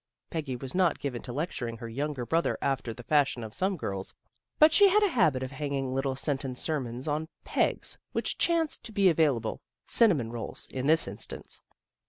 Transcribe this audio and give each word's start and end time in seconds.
Peggy 0.31 0.55
was 0.55 0.73
not 0.73 0.97
given 0.97 1.21
to 1.21 1.31
lecturing 1.31 1.77
her 1.77 1.87
younger 1.87 2.25
brother 2.25 2.57
after 2.59 2.91
the 2.91 3.03
fashion 3.03 3.43
of 3.43 3.53
some 3.53 3.77
girls, 3.77 4.15
but 4.57 4.73
she 4.73 4.89
had 4.89 5.03
a 5.03 5.09
habit 5.09 5.43
of 5.43 5.51
hanging 5.51 5.93
little 5.93 6.15
sentence 6.15 6.59
sermons 6.59 7.07
on 7.07 7.27
pegs 7.43 7.99
which 8.11 8.39
chanced 8.39 8.83
to 8.85 8.91
be 8.91 9.09
available 9.09 9.61
cinnamon 9.85 10.31
rolls, 10.31 10.65
in 10.71 10.87
this 10.87 11.07
instance. 11.07 11.61